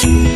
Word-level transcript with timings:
예수 0.00 0.29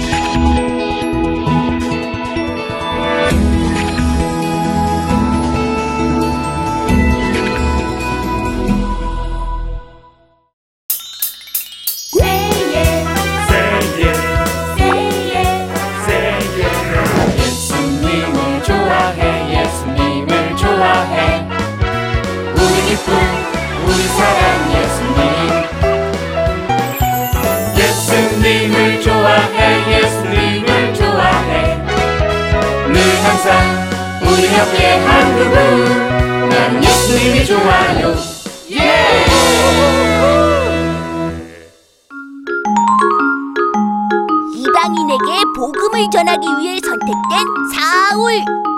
예수님을 28.55 29.01
좋아해 29.01 30.01
예수님을 30.01 30.95
좋아해 30.95 31.77
늘 32.87 33.01
항상 33.25 33.51
우리 34.23 34.47
옆에 34.47 34.99
한 34.99 35.37
그분 35.37 36.49
난 36.49 36.85
예수님이 36.85 37.45
좋아요 37.45 38.15
예! 38.71 39.25
이방인에게 44.55 45.43
복음을 45.57 46.09
전하기 46.13 46.47
위해 46.61 46.79
선택된 46.81 47.47
사울. 47.75 48.74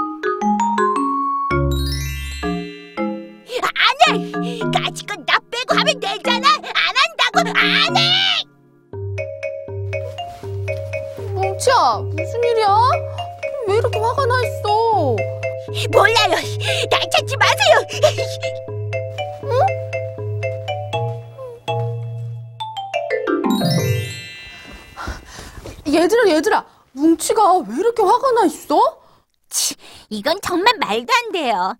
이건 30.27 30.41
정말 30.43 30.74
말도 30.80 31.07
안 31.13 31.30
돼요. 31.32 31.79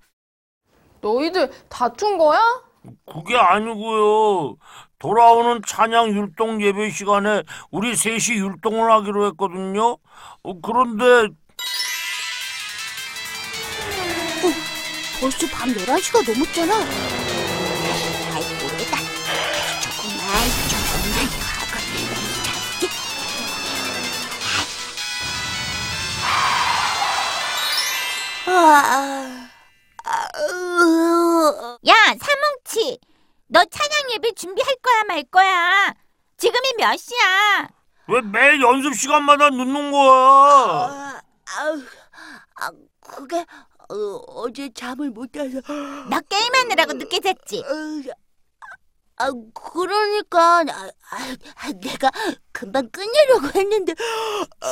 너희들 1.00 1.50
다툰 1.69 2.16
거야? 2.16 2.39
그게 3.05 3.36
아니고요. 3.36 4.56
돌아오는 5.00 5.61
찬양 5.66 6.11
율동 6.11 6.62
예배 6.62 6.91
시간에 6.91 7.42
우리 7.72 7.97
셋이 7.97 8.39
율동을 8.39 8.89
하기로 8.92 9.27
했거든요. 9.27 9.98
어, 10.44 10.61
그런데 10.62 11.34
벌써 15.20 15.47
밤 15.52 15.69
11시가 15.70 16.33
넘었잖아. 16.33 17.25
야, 31.89 31.95
사뭉치. 32.20 32.98
너 33.48 33.64
찬양 33.64 34.11
예배 34.14 34.33
준비할 34.33 34.75
거야, 34.83 35.05
말 35.05 35.23
거야? 35.25 35.95
지금이 36.36 36.75
몇 36.78 36.97
시야? 36.97 37.69
왜 38.08 38.20
매일 38.20 38.61
연습 38.61 38.95
시간마다 38.95 39.50
늦는 39.50 39.91
거야? 39.92 40.11
아, 40.12 41.20
아우, 41.58 41.83
아, 42.56 42.70
그게 43.00 43.45
어, 43.89 43.95
어제 43.95 44.69
잠을 44.75 45.11
못 45.11 45.33
자서. 45.33 45.61
너 46.11 46.20
게임하느라고 46.29 46.95
늦게 46.95 47.20
잤지? 47.20 47.63
아, 49.19 49.30
그러니까 49.55 50.61
아, 50.61 50.90
아, 51.11 51.73
내가 51.80 52.11
금방 52.56 52.89
끝내려고 52.89 53.48
했는데 53.55 53.94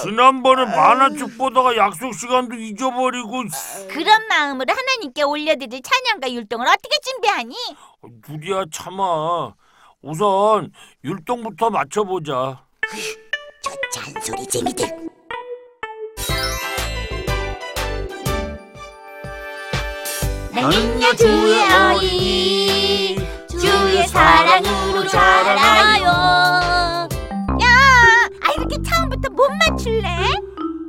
지난번에 0.02 0.64
만화책 0.64 1.36
보다가 1.36 1.76
약속 1.76 2.14
시간도 2.14 2.54
잊어버리고 2.54 3.42
그런 3.90 4.26
마음으로 4.26 4.72
하나님께 4.74 5.22
올려드릴 5.22 5.82
찬양과 5.82 6.32
율동을 6.32 6.66
어떻게 6.66 6.98
준비하니? 7.04 7.54
누리야 8.26 8.64
참아. 8.72 9.52
우선 10.00 10.72
율동부터 11.04 11.68
맞춰보자. 11.68 12.64
저 13.62 13.70
잔소리쟁이들. 13.92 15.04
나는요 20.52 21.12
주의 21.16 21.72
어린이 21.72 23.16
주의 23.50 24.06
사랑으로 24.08 25.06
자라요 25.08 26.63
못 29.84 29.90
맞출래? 29.90 30.08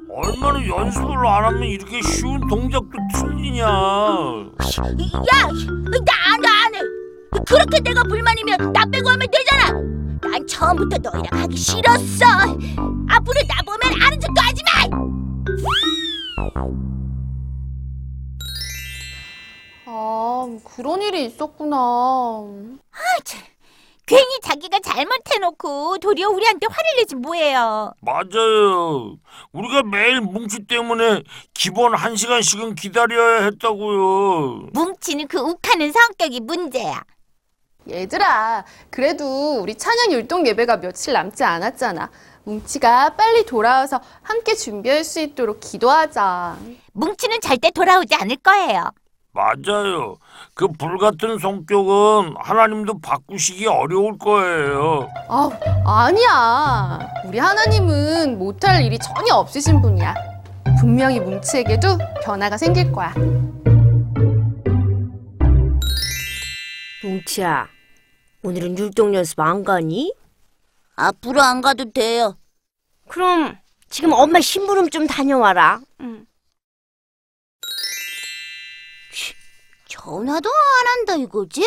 얼마나 0.10 0.66
연습을 0.66 1.28
안 1.28 1.46
하면 1.46 1.64
이렇게 1.64 2.02
쉬운 2.02 2.40
동작도 2.48 2.92
틀리냐? 3.14 3.64
야, 3.66 3.70
나안 6.06 6.46
해, 6.46 6.48
안 6.48 6.76
해. 6.76 6.80
그렇게 7.46 7.80
내가 7.82 8.04
불만이면 8.04 8.72
나 8.72 8.86
빼고 8.86 9.10
하면 9.10 9.28
되잖아. 9.32 9.74
난 10.22 10.48
처음부터 10.48 10.98
너희랑 10.98 11.42
하기 11.42 11.58
싫었어. 11.58 12.26
앞으로 13.10 13.42
나 13.48 13.62
보면 13.66 14.02
아는 14.02 14.20
척도 14.20 14.42
하지 14.42 14.64
마. 14.64 14.98
아, 19.88 20.58
그런 20.76 21.02
일이 21.02 21.26
있었구나. 21.26 21.78
괜히 24.06 24.40
자기가 24.44 24.80
잘못해놓고 24.80 25.98
도리어 25.98 26.30
우리한테 26.30 26.68
화를 26.70 26.90
내지 26.98 27.16
뭐예요. 27.16 27.94
맞아요. 28.02 29.18
우리가 29.52 29.84
매일 29.84 30.22
뭉치 30.22 30.68
때문에 30.68 31.24
기본 31.54 31.96
한 31.96 32.16
시간씩은 32.16 32.76
기다려야 32.76 33.46
했다고요. 33.46 34.70
뭉치는 34.74 35.28
그 35.28 35.40
욱하는 35.40 35.92
성격이 35.92 36.42
문제야. 36.42 37.04
얘들아, 37.90 38.66
그래도 38.90 39.60
우리 39.62 39.76
찬양 39.76 40.12
율동 40.12 40.48
예배가 40.48 40.78
며칠 40.78 41.14
남지 41.14 41.44
않았잖아. 41.44 42.10
뭉치가 42.44 43.16
빨리 43.16 43.46
돌아와서 43.46 44.00
함께 44.22 44.56
준비할 44.56 45.04
수 45.04 45.20
있도록 45.20 45.60
기도하자. 45.60 46.58
뭉치는 46.94 47.42
절대 47.42 47.72
돌아오지 47.72 48.16
않을 48.16 48.38
거예요. 48.38 48.92
맞아요. 49.36 50.16
그 50.54 50.66
불같은 50.70 51.38
성격은 51.40 52.36
하나님도 52.40 53.00
바꾸시기 53.00 53.68
어려울 53.68 54.18
거예요. 54.18 55.10
아, 55.28 55.50
아니야. 55.86 57.00
우리 57.26 57.38
하나님은 57.38 58.40
못할 58.40 58.82
일이 58.82 58.98
전혀 58.98 59.36
없으신 59.36 59.82
분이야. 59.82 60.16
분명히 60.80 61.20
뭉치에게도 61.20 61.98
변화가 62.24 62.58
생길 62.58 62.90
거야. 62.94 63.14
뭉치야, 67.04 67.68
오늘은 68.42 68.78
율동 68.80 69.14
연습 69.16 69.40
안 69.42 69.66
가니? 69.66 70.14
앞으로 70.96 71.42
안 71.42 71.60
가도 71.60 71.92
돼요. 71.92 72.38
그럼 73.10 73.58
지금 73.90 74.14
엄마 74.14 74.40
심부름 74.40 74.90
좀 74.90 75.06
다녀와라. 75.08 75.82
전화도 80.06 80.48
안 80.50 80.88
한다 80.88 81.16
이거지? 81.16 81.64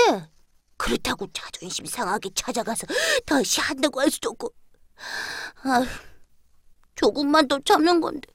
그렇다고 0.76 1.26
자존심 1.32 1.86
상하게 1.86 2.30
찾아가서 2.36 2.86
다시 3.26 3.60
한다고 3.60 4.00
할 4.00 4.08
수도 4.12 4.30
없고. 4.30 4.52
아, 5.64 5.84
조금만 6.94 7.48
더 7.48 7.58
참는 7.64 8.00
건데. 8.00 8.28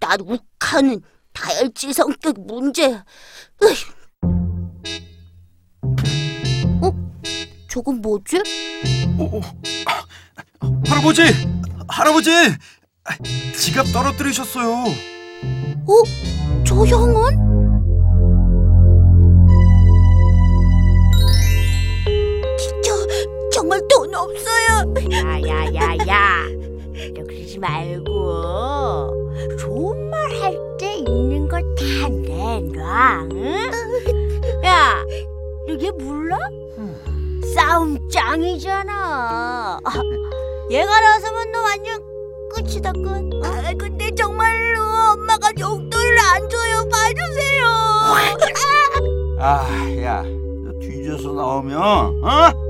난 0.00 0.20
욱하는 0.22 1.00
다혈질 1.32 1.94
성격 1.94 2.34
문제야. 2.40 3.04
으이. 3.62 3.74
어? 6.82 6.92
저건 7.70 8.02
뭐지? 8.02 8.42
오, 9.20 9.38
오. 9.38 9.40
할아버지! 10.88 11.22
할아버지! 11.86 12.30
아, 13.04 13.16
지갑 13.56 13.86
떨어뜨리셨어요. 13.92 14.68
어? 15.86 16.64
저 16.66 16.74
형은? 16.84 17.47
정말 23.58 23.80
돈 23.88 24.14
없어요. 24.14 24.94
야야야야, 25.10 26.44
너 27.12 27.24
그러지 27.24 27.58
말고 27.58 29.10
좋은 29.58 30.08
말 30.10 30.30
할 30.40 30.56
때 30.78 30.94
있는 30.94 31.48
거 31.48 31.56
다 31.58 32.08
내놔. 32.08 33.26
응? 33.32 33.70
야, 34.64 35.02
이게 35.66 35.90
몰라? 35.90 36.38
싸움 37.52 37.98
짱이잖아. 38.08 39.80
얘가 40.70 41.00
나서면 41.00 41.50
너 41.50 41.60
완전 41.62 42.00
끝이 42.54 42.80
납치다건. 42.80 43.42
아, 43.42 43.72
근데 43.76 44.14
정말로 44.14 44.82
엄마가 45.14 45.50
용돈을 45.58 46.16
안 46.32 46.48
줘요. 46.48 46.88
봐주세요. 46.88 47.66
아, 49.40 49.66
야, 50.02 50.22
너 50.22 50.70
뒤져서 50.78 51.32
나오면 51.32 51.76
어? 52.24 52.67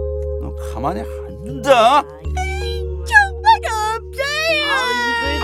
너 0.68 0.74
가만히 0.74 1.00
안 1.00 1.44
둔다. 1.44 2.02
정말 2.02 3.60
없어요. 3.66 5.38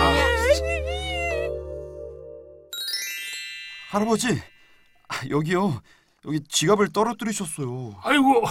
할아버지, 3.91 4.29
아, 5.09 5.15
여기요. 5.31 5.81
여기 6.27 6.41
지갑을 6.49 6.93
떨어뜨리셨어요. 6.93 7.95
아이고, 8.03 8.43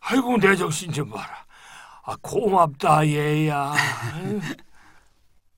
아이고 0.00 0.36
내 0.38 0.56
정신 0.56 0.90
좀 0.92 1.10
봐라. 1.10 1.44
아 2.02 2.16
고맙다 2.22 3.06
얘야. 3.06 3.72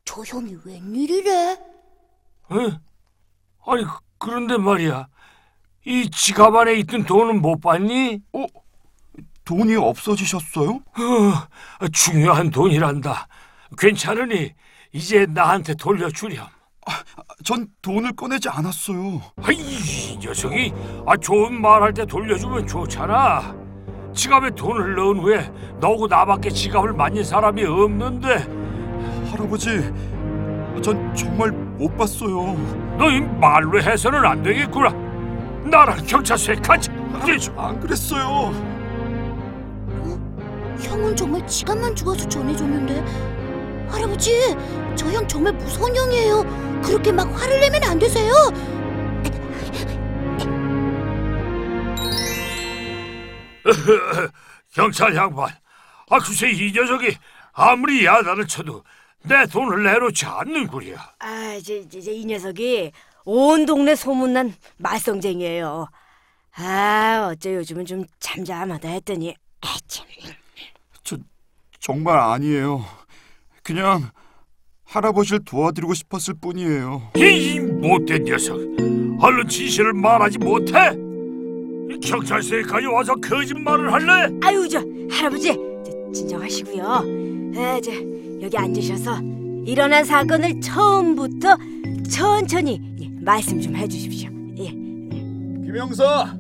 저 0.05 0.23
형이 0.23 0.57
웬일이래? 0.65 1.53
어? 2.51 2.57
아니 3.67 3.85
그- 3.85 3.99
그런데 4.19 4.57
말이야. 4.59 5.07
이 5.87 6.11
지갑 6.11 6.55
안에 6.55 6.75
있던 6.81 7.05
돈은 7.05 7.41
못 7.41 7.61
봤니? 7.61 8.21
어? 8.33 8.45
돈이 9.45 9.77
없어지셨어요? 9.77 10.69
어, 11.81 11.89
중요한 11.93 12.51
돈이란다. 12.51 13.27
괜찮으니 13.79 14.53
이제 14.93 15.27
나한테 15.29 15.75
돌려주렴. 15.75 16.47
전 17.45 17.67
돈을 17.81 18.13
꺼내지 18.15 18.49
않았어요. 18.49 19.21
아이 19.43 19.55
이 19.57 20.19
녀석이 20.19 20.73
아 21.07 21.17
좋은 21.17 21.61
말 21.61 21.83
할 21.83 21.93
때 21.95 22.05
돌려주면 22.05 22.67
좋잖아. 22.67 23.55
지갑에 24.15 24.51
돈을 24.51 24.95
넣은 24.97 25.21
후에 25.21 25.51
너고 25.81 26.07
나밖에 26.07 26.51
지갑을 26.51 26.93
만진 26.93 27.25
사람이 27.25 27.65
없는데 27.65 28.47
할아버지, 29.31 29.69
전 30.83 31.15
정말 31.15 31.51
못 31.53 31.97
봤어요. 31.97 32.55
너 32.99 33.09
이 33.11 33.21
말로 33.21 33.81
해서는 33.81 34.25
안 34.25 34.43
되겠구나. 34.43 34.91
나랑 35.69 36.05
경찰서에 36.07 36.57
가자. 36.57 36.93
안 37.57 37.81
그랬어요. 37.81 38.53
형은 40.83 41.17
정말 41.17 41.47
지갑만 41.47 41.95
주워서 41.97 42.29
전해줬는데 42.29 43.89
할아버지 43.91 44.57
저 44.97 45.11
형 45.13 45.27
정말 45.29 45.53
무서운 45.55 45.95
형이에요 45.95 46.81
그렇게 46.83 47.13
막 47.13 47.25
화를 47.39 47.61
내면 47.61 47.83
안 47.85 47.99
되세요 47.99 48.33
경찰 54.75 55.15
양반. 55.15 55.49
아 56.11 56.19
글쎄 56.19 56.51
이 56.51 56.73
녀석이 56.73 57.17
아무리 57.53 58.05
야단을 58.05 58.47
쳐도 58.47 58.83
내 59.25 59.47
돈을 59.47 59.83
내놓지 59.85 60.27
않는구려. 60.27 60.97
아, 61.21 61.59
저, 61.65 61.89
저, 61.89 62.01
저, 62.01 62.11
이 62.11 62.25
녀석이 62.25 62.93
온 63.25 63.67
동네 63.67 63.95
소문난 63.95 64.55
말썽쟁이에요. 64.79 65.89
아, 66.57 67.29
어째 67.31 67.55
요즘은 67.55 67.87
좀 67.87 68.05
잠잠하다 68.19 68.89
했더니, 68.89 69.35
아, 69.61 69.77
참. 69.87 70.05
저 71.83 71.93
정말 71.93 72.19
아니에요. 72.19 72.85
그냥 73.63 74.09
할아버지를 74.85 75.41
도와드리고 75.45 75.95
싶었을 75.95 76.35
뿐이에요. 76.41 77.11
이 77.17 77.59
못된 77.59 78.25
녀석. 78.25 78.57
얼른 79.21 79.49
진실을 79.49 79.93
말하지 79.93 80.39
못해? 80.39 80.73
이 81.91 81.99
경찰서에 82.01 82.63
가져와서 82.63 83.17
거짓말을 83.17 83.93
할래? 83.93 84.33
아유, 84.43 84.69
저 84.69 84.81
할아버지, 85.11 85.49
저, 85.49 86.13
진정하시고요. 86.13 86.85
아, 86.85 87.81
저 87.83 87.93
여기 88.41 88.57
앉으셔서 88.57 89.21
일어난 89.65 90.05
사건을 90.05 90.61
처음부터 90.61 91.57
천천히 92.11 92.81
예, 93.01 93.09
말씀 93.21 93.61
좀 93.61 93.77
해주십시오. 93.77 94.31
예, 94.59 94.67
김영사, 95.65 96.37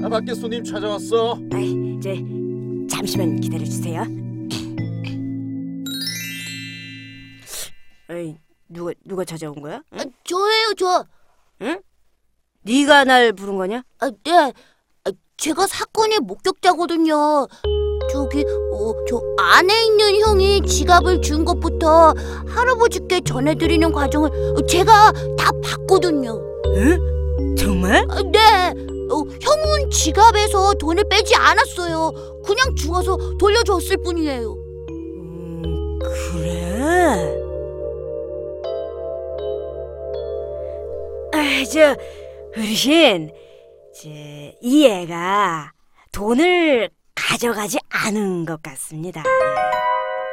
나 0.00 0.08
밖에 0.08 0.34
손님 0.34 0.64
찾아왔어. 0.64 1.38
아이, 1.52 1.98
저 2.02 2.10
잠시만 2.94 3.40
기다려 3.40 3.64
주세요. 3.64 4.25
누가 8.76 8.92
누가 9.04 9.24
찾아온 9.24 9.60
거야? 9.60 9.82
응? 9.94 9.98
아, 9.98 10.04
저예요 10.24 10.74
저 10.76 11.04
네가 12.62 13.04
날 13.04 13.32
부른 13.32 13.56
거냐? 13.56 13.82
아, 14.00 14.10
네 14.24 14.52
아, 15.04 15.10
제가 15.38 15.66
사건의 15.66 16.20
목격자거든요 16.20 17.48
저기 18.12 18.44
어, 18.72 19.04
저 19.08 19.20
안에 19.38 19.86
있는 19.86 20.20
형이 20.20 20.62
지갑을 20.66 21.22
준 21.22 21.44
것부터 21.44 22.12
할아버지께 22.48 23.22
전해드리는 23.22 23.90
과정을 23.90 24.30
제가 24.68 25.12
다 25.38 25.50
봤거든요 25.64 26.38
응? 26.66 27.56
정말? 27.56 28.04
아, 28.10 28.22
네 28.30 28.74
어, 29.10 29.16
형은 29.40 29.90
지갑에서 29.90 30.74
돈을 30.74 31.04
빼지 31.08 31.34
않았어요 31.34 32.12
그냥 32.44 32.74
주워서 32.76 33.16
돌려줬을 33.38 33.96
뿐이에요 34.02 34.52
음, 34.90 35.98
그래. 36.00 37.35
저 41.72 41.96
어르신, 42.56 43.30
저 44.02 44.08
이 44.62 44.86
애가 44.86 45.72
돈을 46.12 46.90
가져가지 47.14 47.78
않은 47.88 48.44
것 48.44 48.62
같습니다. 48.62 49.22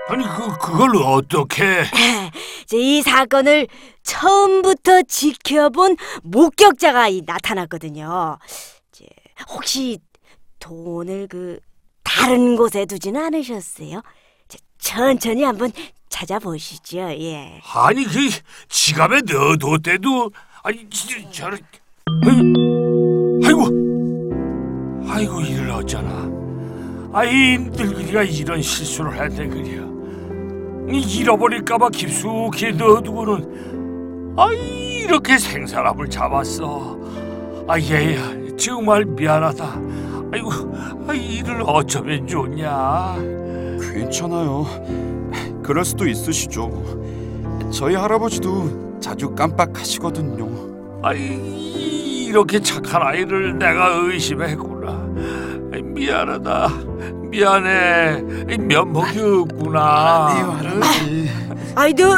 아니 0.10 0.24
그 0.25 0.57
그걸 0.57 0.95
어떻게? 0.98 1.83
저 2.68 2.77
이 2.77 3.01
사건을 3.01 3.68
처음부터 4.04 5.04
지켜본 5.04 5.98
목격자가 6.24 7.07
이 7.10 7.21
나타났거든요. 7.25 8.38
저, 8.92 9.06
혹시 9.50 10.00
돈을 10.60 11.27
그 11.30 11.60
다른 12.04 12.56
곳에 12.56 12.86
두지는 12.86 13.24
않으셨어요? 13.25 14.01
저, 14.48 14.57
천천히 14.80 15.44
한번 15.44 15.71
찾아보시죠. 16.10 16.98
예. 17.00 17.62
아니 17.74 18.04
그 18.06 18.30
지갑에 18.69 19.21
넣어뒀대도 19.21 20.31
아니 20.65 20.89
진짜 20.89 21.30
저런 21.30 21.60
아이, 22.24 22.38
아이고. 23.45 25.10
아이고 25.10 25.42
이를 25.42 25.69
어쩌나. 25.71 26.31
아이 27.12 27.57
늙은이가 27.57 28.24
이런 28.24 28.62
실수를 28.62 29.13
했대 29.21 29.45
그려. 29.48 29.83
이 30.89 31.01
잃어버릴까봐 31.01 31.89
깊숙이 31.89 32.74
넣어두고는 32.74 34.36
아이 34.38 35.00
이렇게 35.01 35.38
생사람을 35.38 36.10
잡았어. 36.10 36.98
아 37.67 37.77
얘야 37.77 38.55
정말 38.58 39.03
미안하다. 39.03 39.65
아이고 40.32 40.50
아이 41.10 41.39
이를 41.39 41.62
어쩌면 41.65 42.25
좋냐. 42.25 43.15
괜찮아요. 43.82 44.65
그럴 45.62 45.84
수도 45.84 46.08
있으시죠. 46.08 46.72
저희 47.70 47.96
할아버지도 47.96 48.93
자주 49.03 49.36
깜빡하시거든요. 49.36 51.01
아이 51.03 52.24
이렇게 52.24 52.62
착한 52.62 53.01
아이를 53.01 53.60
내가 53.60 53.95
의심했구나. 53.95 54.91
아이, 55.74 55.81
미안하다. 55.81 56.69
미안해. 57.29 58.24
이 58.50 58.57
면목이 58.57 59.19
없구나. 59.19 60.27
아니요, 60.29 60.45
할아버지. 60.51 61.29
아이 61.75 61.93
너, 61.93 62.17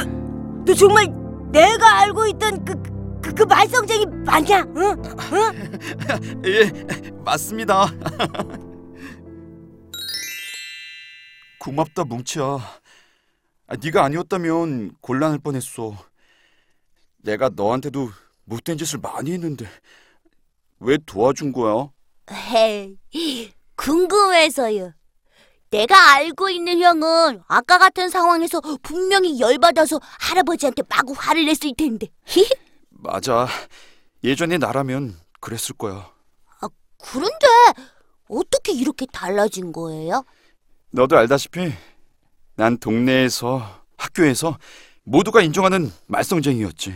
너 0.64 0.74
정말 0.76 1.08
내가 1.52 2.02
알고 2.02 2.28
있던 2.28 2.64
그, 2.64 2.76
그, 3.20 3.34
그 3.34 3.42
말썽쟁이 3.44 4.06
맞냐? 4.24 4.64
응? 4.78 5.02
예, 6.46 6.72
맞습니다. 7.26 7.88
고맙다, 11.58 12.04
뭉치야. 12.04 12.60
아, 13.68 13.76
네가 13.84 14.04
아니었다면 14.04 14.92
곤란할 15.02 15.40
뻔했어. 15.40 15.96
내가 17.26 17.50
너한테도 17.50 18.12
못된 18.46 18.78
짓을 18.78 19.00
많이 19.00 19.32
했는데 19.34 19.68
왜 20.80 20.98
도와준 21.06 21.52
거야? 21.52 21.90
헤이, 22.32 23.52
궁금해서요. 23.76 24.94
내가 25.72 26.14
알고 26.14 26.50
있는 26.50 26.80
형은 26.80 27.42
아까 27.48 27.78
같은 27.78 28.10
상황에서 28.10 28.62
분명히 28.84 29.40
열받아서 29.40 30.00
할아버지한테 30.20 30.84
마구 30.88 31.14
화를 31.18 31.46
냈을 31.46 31.74
텐데. 31.76 32.08
맞아. 32.90 33.48
예전에 34.24 34.58
나라면 34.58 35.16
그랬을 35.42 35.76
거야. 35.76 36.14
그런데 36.98 37.46
어떻게 38.30 38.72
이렇게 38.72 39.06
달라진 39.12 39.72
거예요? 39.72 40.24
너도 40.92 41.18
알다시피 41.18 41.72
난 42.56 42.78
동네에서 42.78 43.84
학교에서 43.98 44.58
모두가 45.08 45.42
인정하는 45.42 45.92
말썽쟁이였지. 46.08 46.96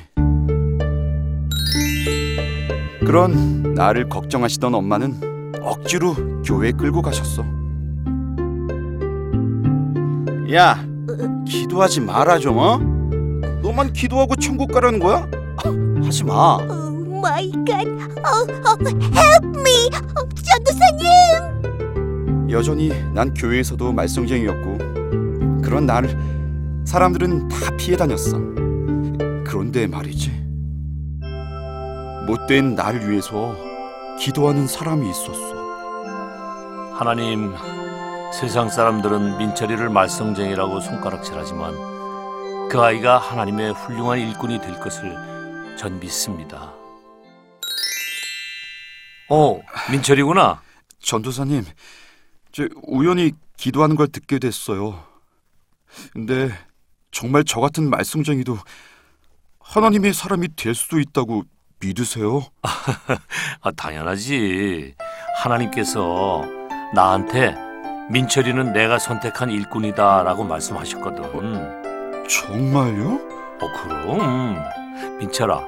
그런 3.06 3.76
나를 3.76 4.10
걱정하시던 4.10 4.74
엄마는 4.74 5.52
억지로 5.62 6.16
교회에 6.44 6.72
끌고 6.72 7.04
가셨어. 7.04 7.46
야, 10.54 10.84
기도하지 11.48 12.02
마라 12.02 12.40
좀 12.40 12.58
어? 12.58 12.80
너만 13.62 13.94
기도하고 13.94 14.36
천국 14.38 14.72
가라는 14.72 14.98
거야? 15.00 15.30
하지 16.04 16.24
마. 16.24 16.56
Oh 16.58 17.22
my 17.22 17.52
God. 17.68 17.86
어, 17.86 18.42
어, 18.42 18.76
help 18.82 19.60
me. 19.60 19.88
어, 20.16 20.26
전도사님. 20.42 22.50
여전히 22.50 22.90
난 23.14 23.32
교회에서도 23.36 23.92
말썽쟁이였고 23.92 24.80
그런 25.62 25.86
나를 25.86 26.39
사람들은 26.90 27.50
다 27.50 27.78
피해 27.78 27.96
다녔어. 27.96 28.40
그런데 29.46 29.86
말이지. 29.86 30.32
못된 32.26 32.74
나를 32.74 33.12
위해서 33.12 33.56
기도하는 34.20 34.66
사람이 34.66 35.08
있었어. 35.08 36.96
하나님, 36.96 37.54
세상 38.34 38.70
사람들은 38.70 39.38
민철이를 39.38 39.92
말썽쟁이라고 39.92 40.80
손가락질하지만 40.80 42.70
그 42.72 42.82
아이가 42.82 43.20
하나님의 43.20 43.74
훌륭한 43.74 44.18
일꾼이 44.18 44.60
될 44.60 44.80
것을 44.80 45.16
전 45.78 46.00
믿습니다. 46.00 46.74
어, 49.30 49.62
민철이구나. 49.92 50.64
전도사님, 50.98 51.66
저 52.52 52.68
우연히 52.82 53.34
기도하는 53.58 53.96
걸 53.96 54.08
듣게 54.08 54.40
됐어요. 54.40 55.04
근데 56.14 56.50
정말 57.12 57.44
저 57.44 57.60
같은 57.60 57.90
말썽쟁이도 57.90 58.58
하나님의 59.60 60.14
사람이 60.14 60.56
될 60.56 60.74
수도 60.76 61.00
있다고 61.00 61.44
믿으세요? 61.80 62.44
아, 63.62 63.72
당연하지. 63.72 64.96
하나님께서 65.42 66.44
나한테 66.94 67.56
민철이는 68.10 68.74
내가 68.74 69.00
선택한 69.00 69.52
일꾼이다라고 69.52 70.44
말씀하셨거든. 70.44 72.28
정말요? 72.28 73.14
어, 73.62 73.72
그럼. 73.82 74.64
민철아, 75.20 75.62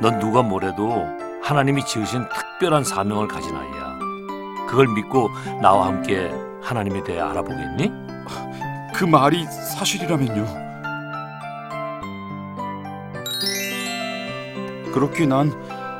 넌 0.00 0.18
누가 0.18 0.42
뭐래도 0.42 1.06
하나님이 1.42 1.84
지으신 1.84 2.26
특별한 2.28 2.84
사명을 2.84 3.28
가진 3.28 3.54
아이야. 3.54 3.98
그걸 4.68 4.88
믿고 4.88 5.30
나와 5.60 5.86
함께 5.86 6.30
하나님에 6.62 7.04
대해 7.04 7.20
알아보겠니? 7.20 7.90
그 8.98 9.04
말이 9.04 9.44
사실이라면요. 9.44 10.44
그렇게 14.92 15.24
난 15.24 15.52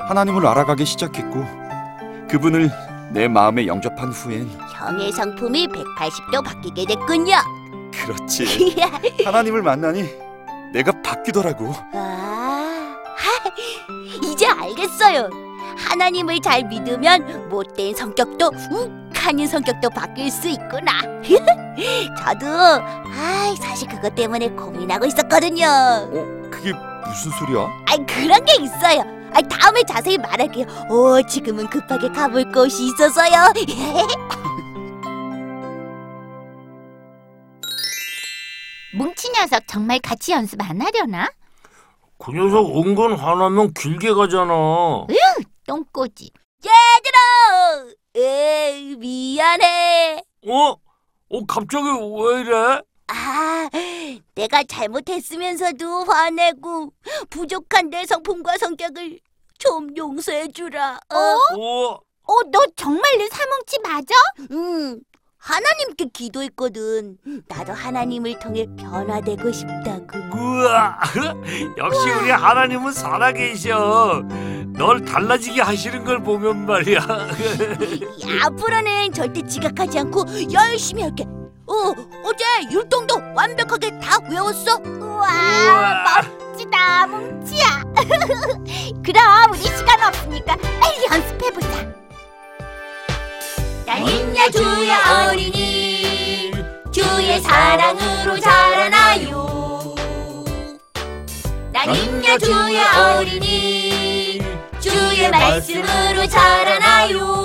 하나님을 0.09 0.45
알아가기 0.45 0.85
시작했고 0.85 1.45
그분을 2.29 2.69
내 3.13 3.29
마음에 3.29 3.69
영접한 3.69 4.09
후엔 4.09 4.51
형의 4.75 5.13
성품이 5.13 5.69
180도 5.69 6.45
바뀌게 6.45 6.87
됐군요. 6.87 7.37
그렇지 7.93 8.75
하나님을 9.25 9.63
만나니 9.63 10.03
내가 10.73 10.91
바뀌더라고. 11.01 11.73
아, 11.95 12.97
하, 13.17 14.27
이제 14.27 14.45
알겠어요. 14.45 15.31
하나님을 15.77 16.41
잘 16.41 16.65
믿으면 16.65 17.49
못된 17.49 17.95
성격도 17.95 18.51
욱 18.73 19.08
하는 19.19 19.47
성격도 19.47 19.91
바뀔 19.91 20.31
수 20.31 20.49
있구나. 20.49 20.93
저도 22.19 22.47
아, 22.47 23.55
사실 23.61 23.89
그것 23.89 24.15
때문에 24.15 24.49
고민하고 24.51 25.07
있었거든요. 25.07 25.67
어 25.67 26.49
그게 26.51 26.73
무슨 27.07 27.31
소리야? 27.33 27.61
아, 27.61 27.97
그런 28.07 28.45
게 28.45 28.55
있어요. 28.63 29.03
아, 29.33 29.41
다음에 29.43 29.83
자세히 29.83 30.17
말할게요. 30.19 30.67
오, 30.91 31.21
지금은 31.27 31.69
급하게 31.69 32.09
가볼 32.09 32.51
곳이 32.53 32.87
있어서요. 32.87 33.53
뭉치 38.95 39.31
녀석 39.33 39.63
정말 39.69 40.01
같이 40.01 40.33
연습 40.33 40.61
안 40.63 40.81
하려나? 40.81 41.31
그 42.19 42.33
녀석 42.33 42.75
은근 42.77 43.15
화나면 43.15 43.73
길게 43.75 44.13
가잖아. 44.15 45.07
똥꼬지. 45.67 46.31
얘들아, 46.65 47.93
에이, 48.17 48.97
미안해. 48.97 50.23
어? 50.49 50.71
어, 51.31 51.47
갑자기 51.47 51.85
왜 51.87 52.41
이래? 52.41 52.81
아, 53.07 53.69
내가 54.35 54.65
잘못했으면서도 54.65 56.05
화내고 56.05 56.93
부족한 57.31 57.91
내 57.91 58.05
성품과 58.05 58.59
성격을 58.59 59.21
좀 59.59 59.97
용서해 59.97 60.49
주라. 60.53 60.99
어? 61.13 61.17
어? 61.61 61.93
어, 61.95 62.43
너 62.51 62.67
정말로 62.77 63.27
사뭉치 63.31 63.79
맞아? 63.83 64.15
음, 64.51 65.01
하나님께 65.39 66.07
기도했거든. 66.13 67.17
나도 67.47 67.73
하나님을 67.73 68.39
통해 68.41 68.67
변화되고 68.77 69.51
싶다고. 69.53 70.19
우와, 70.37 70.99
역시 71.79 72.11
우리 72.21 72.31
하나님은 72.31 72.93
살아계셔. 72.93 74.23
널 74.79 75.05
달라지게 75.05 75.61
하시는 75.61 76.05
걸 76.05 76.23
보면 76.23 76.65
말이야. 76.67 76.99
야, 77.01 77.27
앞으로는 78.47 79.13
절대 79.13 79.43
지각하지 79.47 79.99
않고 79.99 80.25
열심히 80.53 81.03
할게. 81.03 81.25
어, 81.67 81.93
어제 82.25 82.45
율동도 82.73 83.21
완벽하게 83.35 83.99
다 83.99 84.19
외웠어. 84.31 84.77
우와, 84.77 85.29
우와. 85.29 86.23
멋지다, 86.53 87.07
뭉치야. 87.09 87.83
그럼 89.05 89.51
우리 89.53 89.59
시간 89.65 90.03
없으니까 90.05 90.57
빨리 90.57 91.07
연습해보자. 91.11 91.89
나는야 93.85 94.51
주의 94.51 94.91
어린이 94.93 96.53
주의 96.93 97.41
사랑으로 97.41 98.39
자라나요 98.39 99.95
나는야 101.73 102.37
주의 102.39 102.79
어린이 102.85 103.48
말씀으로 105.49 106.27
자라나요. 106.29 107.39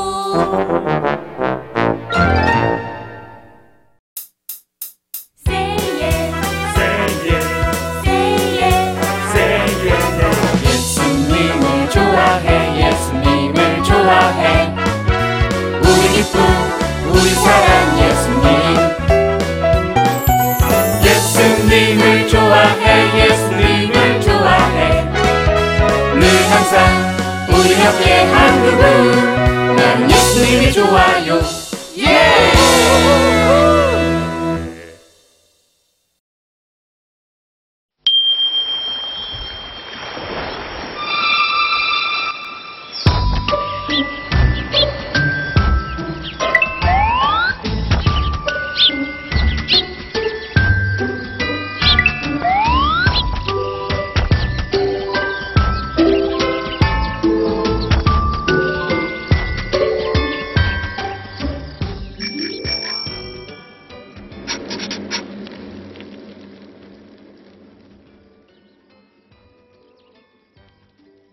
우리 15.82 16.10
기쁨 16.14 16.42
우리 17.10 17.30
사랑 17.30 17.73
그분 28.64 29.76
나는 29.76 30.10
예수님이 30.10 30.72
좋아요 30.72 31.63